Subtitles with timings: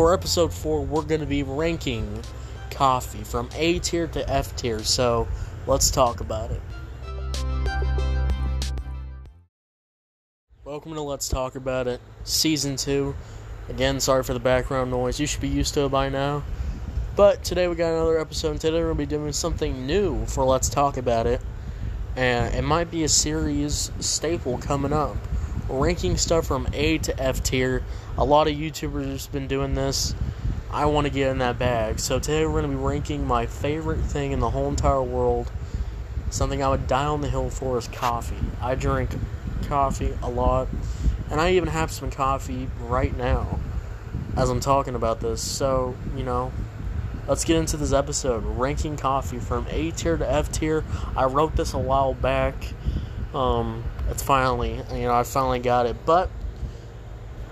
[0.00, 2.22] for episode 4, we're going to be ranking
[2.70, 4.82] coffee from A tier to F tier.
[4.82, 5.28] So
[5.66, 6.62] let's talk about it.
[10.64, 13.14] Welcome to Let's Talk About It, Season 2.
[13.68, 15.20] Again, sorry for the background noise.
[15.20, 16.44] You should be used to it by now.
[17.14, 20.24] But today we got another episode, and today we're going to be doing something new
[20.24, 21.42] for Let's Talk About It.
[22.16, 25.18] And it might be a series staple coming up.
[25.70, 27.84] Ranking stuff from A to F tier.
[28.18, 30.16] A lot of YouTubers have been doing this.
[30.68, 32.00] I want to get in that bag.
[32.00, 35.52] So today we're going to be ranking my favorite thing in the whole entire world.
[36.30, 38.34] Something I would die on the hill for is coffee.
[38.60, 39.10] I drink
[39.68, 40.66] coffee a lot,
[41.30, 43.60] and I even have some coffee right now
[44.36, 45.40] as I'm talking about this.
[45.40, 46.50] So, you know,
[47.28, 48.44] let's get into this episode.
[48.44, 50.82] Ranking coffee from A tier to F tier.
[51.16, 52.56] I wrote this a while back.
[53.32, 55.96] Um, it's finally, you know, I finally got it.
[56.04, 56.30] But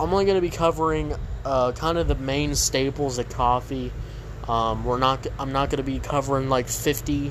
[0.00, 3.92] I'm only going to be covering uh, kind of the main staples of coffee.
[4.46, 5.26] Um, we're not.
[5.38, 7.30] I'm not going to be covering like 50.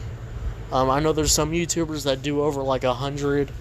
[0.71, 3.51] Um, I know there's some YouTubers that do over like a hundred,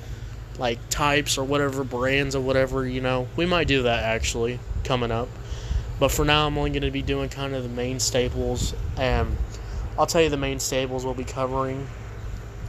[0.59, 2.87] like types or whatever brands or whatever.
[2.87, 5.29] You know, we might do that actually coming up.
[5.99, 9.37] But for now, I'm only going to be doing kind of the main staples, and
[9.99, 11.89] I'll tell you the main staples we'll be covering: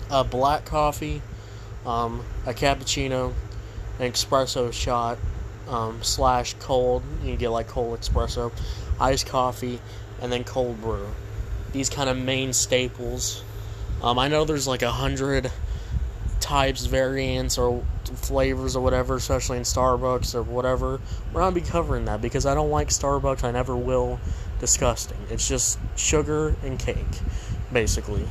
[0.10, 1.22] a black coffee,
[1.88, 3.34] um, a cappuccino,
[4.00, 5.18] an espresso shot,
[5.70, 7.02] um, slash cold.
[7.24, 8.52] You get like cold espresso,
[9.00, 9.80] iced coffee,
[10.22, 11.08] and then cold brew.
[11.72, 13.44] These kind of main staples.
[14.04, 15.52] Um, I know there's like a hundred
[16.40, 17.84] types, variants, or
[18.16, 21.00] flavors or whatever, especially in Starbucks or whatever.
[21.34, 23.44] We're not be covering that because I don't like Starbucks.
[23.44, 24.20] I never will.
[24.60, 25.18] Disgusting.
[25.30, 27.06] It's just sugar and cake,
[27.72, 28.28] basically.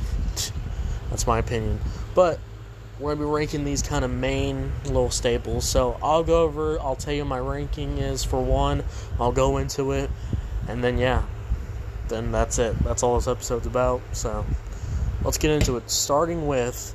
[1.09, 1.79] That's my opinion.
[2.13, 2.39] But
[2.99, 5.67] we're gonna be ranking these kind of main little staples.
[5.67, 6.79] So I'll go over.
[6.79, 8.83] I'll tell you my ranking is for one.
[9.19, 10.09] I'll go into it,
[10.67, 11.23] and then yeah,
[12.07, 12.77] then that's it.
[12.79, 14.01] That's all this episode's about.
[14.13, 14.45] So
[15.23, 15.89] let's get into it.
[15.89, 16.93] Starting with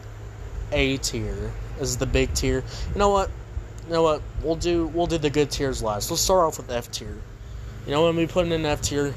[0.73, 1.53] A tier.
[1.81, 2.65] Is the big tier.
[2.93, 3.31] You know what?
[3.87, 4.23] You know what?
[4.43, 6.11] We'll do we'll do the good tiers last.
[6.11, 7.17] Let's start off with F tier.
[7.87, 9.15] You know when we put in F tier,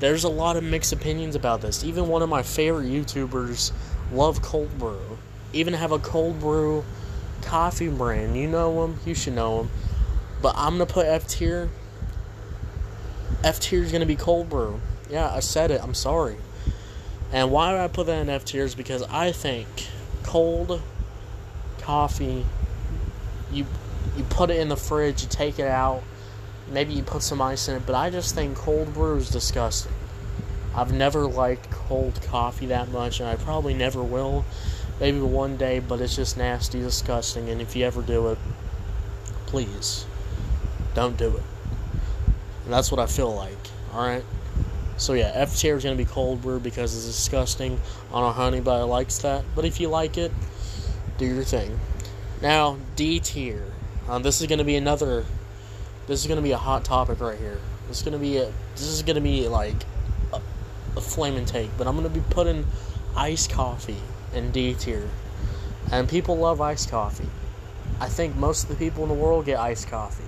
[0.00, 1.84] there's a lot of mixed opinions about this.
[1.84, 3.72] Even one of my favorite YouTubers
[4.12, 4.40] love
[4.78, 5.17] brew
[5.52, 6.84] even have a cold brew
[7.42, 8.36] coffee brand.
[8.36, 9.70] You know them, you should know them.
[10.42, 11.70] But I'm gonna put F tier.
[13.42, 14.80] F tier is gonna be cold brew.
[15.10, 15.80] Yeah, I said it.
[15.82, 16.36] I'm sorry.
[17.32, 19.66] And why I put that in F tier is because I think
[20.22, 20.82] cold
[21.80, 22.44] coffee.
[23.50, 23.66] You
[24.16, 26.02] you put it in the fridge, you take it out,
[26.70, 27.86] maybe you put some ice in it.
[27.86, 29.92] But I just think cold brew is disgusting.
[30.74, 34.44] I've never liked cold coffee that much, and I probably never will
[35.00, 38.38] maybe one day, but it's just nasty, disgusting, and if you ever do it,
[39.46, 40.06] please
[40.94, 41.42] don't do it.
[42.64, 43.56] And that's what I feel like,
[43.94, 44.24] alright?
[44.96, 47.80] So yeah, F tier is gonna be cold brew because it's disgusting.
[48.08, 50.32] I don't know how anybody likes that, but if you like it,
[51.18, 51.78] do your thing.
[52.42, 53.64] Now D tier.
[54.08, 55.24] Um, this is gonna be another.
[56.08, 57.60] This is gonna be a hot topic right here.
[57.86, 58.52] This is gonna be a.
[58.74, 59.76] This is gonna be like
[60.32, 60.40] a,
[60.96, 62.66] a flaming take, but I'm gonna be putting
[63.16, 65.08] iced coffee in D tier.
[65.90, 67.28] And people love iced coffee.
[68.00, 70.24] I think most of the people in the world get iced coffee.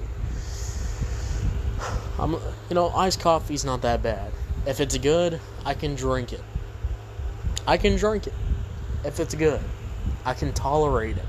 [2.18, 4.32] I'm, you know, iced coffee's not that bad.
[4.66, 6.42] If it's good, I can drink it.
[7.66, 8.34] I can drink it.
[9.04, 9.60] If it's good,
[10.24, 11.26] I can tolerate it.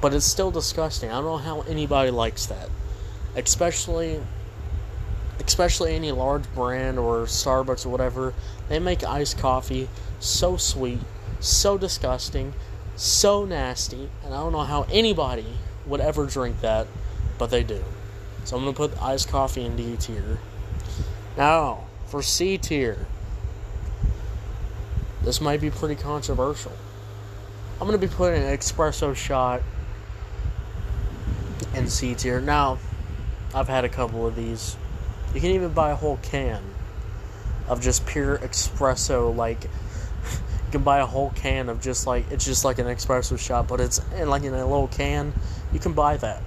[0.00, 1.10] But it's still disgusting.
[1.10, 2.68] I don't know how anybody likes that.
[3.36, 4.20] Especially
[5.44, 8.34] especially any large brand or Starbucks or whatever,
[8.68, 9.88] they make iced coffee
[10.20, 11.00] so sweet,
[11.42, 12.54] so disgusting,
[12.96, 16.86] so nasty, and I don't know how anybody would ever drink that,
[17.36, 17.82] but they do.
[18.44, 20.38] So I'm gonna put iced coffee in D tier.
[21.36, 23.06] Now, for C tier,
[25.22, 26.72] this might be pretty controversial.
[27.80, 29.62] I'm gonna be putting an espresso shot
[31.74, 32.40] in C tier.
[32.40, 32.78] Now,
[33.54, 34.76] I've had a couple of these.
[35.34, 36.62] You can even buy a whole can
[37.68, 39.68] of just pure espresso, like
[40.72, 43.80] can buy a whole can of just like it's just like an espresso shot, but
[43.80, 45.32] it's in like in a little can.
[45.72, 46.42] You can buy that.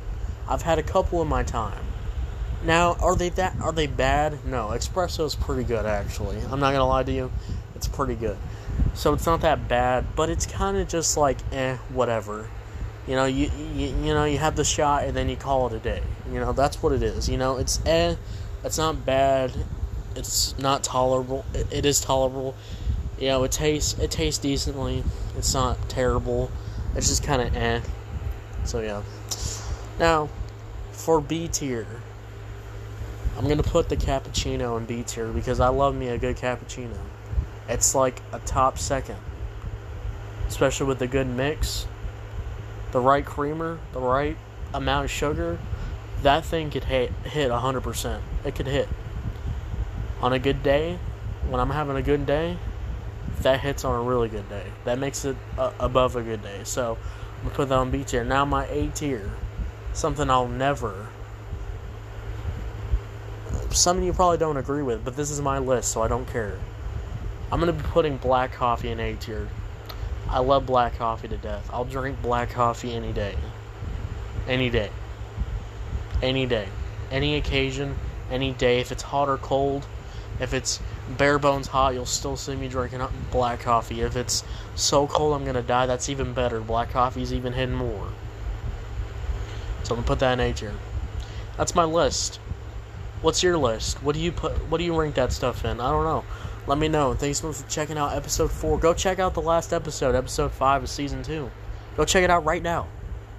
[0.50, 1.84] I've had a couple in my time.
[2.64, 4.46] Now, are they that are they bad?
[4.46, 6.38] No, espresso is pretty good actually.
[6.52, 7.32] I'm not gonna lie to you,
[7.76, 8.38] it's pretty good.
[8.94, 12.50] So it's not that bad, but it's kind of just like eh, whatever.
[13.08, 15.74] You know, you, you you know you have the shot and then you call it
[15.74, 16.02] a day.
[16.32, 17.30] You know that's what it is.
[17.30, 18.16] You know it's eh,
[18.64, 19.54] it's not bad.
[20.16, 21.46] It's not tolerable.
[21.54, 22.56] it, it is tolerable
[23.20, 25.04] you know, it tastes it tastes decently.
[25.38, 26.52] It's not terrible.
[26.96, 27.82] It's just kind of eh.
[28.66, 29.04] So yeah.
[30.00, 30.30] Now,
[30.92, 31.88] for B tier,
[33.38, 36.98] I'm gonna put the cappuccino in B tier because I love me a good cappuccino.
[37.70, 39.18] It's like a top second,
[40.48, 41.88] especially with the good mix,
[42.92, 44.38] the right creamer, the right
[44.74, 45.58] amount of sugar.
[46.22, 48.24] That thing could hit hit hundred percent.
[48.44, 48.90] It could hit
[50.22, 51.00] on a good day.
[51.50, 52.58] When I'm having a good day,
[53.42, 54.66] that hits on a really good day.
[54.86, 56.62] That makes it uh, above a good day.
[56.64, 56.98] So
[57.38, 58.24] I'm gonna put that on B tier.
[58.24, 59.32] Now my A tier,
[59.94, 61.08] something I'll never
[63.76, 66.28] some of you probably don't agree with, but this is my list, so I don't
[66.30, 66.58] care.
[67.52, 69.50] I'm gonna be putting black coffee in A tier.
[70.30, 71.70] I love black coffee to death.
[71.72, 73.36] I'll drink black coffee any day.
[74.48, 74.90] Any day.
[76.22, 76.68] Any day.
[77.12, 77.96] Any occasion,
[78.32, 78.80] any day.
[78.80, 79.86] If it's hot or cold,
[80.40, 84.02] if it's bare bones hot, you'll still see me drinking black coffee.
[84.02, 84.44] If it's
[84.76, 86.60] so cold I'm gonna die, that's even better.
[86.60, 88.10] Black coffee's even hidden more.
[89.84, 90.74] So I'm gonna put that in A tier.
[91.58, 92.38] That's my list.
[93.22, 94.02] What's your list?
[94.04, 94.54] What do you put?
[94.70, 95.80] What do you rank that stuff in?
[95.80, 96.24] I don't know.
[96.68, 97.14] Let me know.
[97.14, 98.80] Thanks so much for checking out episode four.
[98.80, 101.50] Go check out the last episode, episode five of season two.
[101.96, 102.88] Go check it out right now.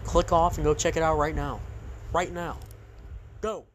[0.05, 1.61] Click off and go check it out right now.
[2.13, 2.59] Right now.
[3.41, 3.67] Go.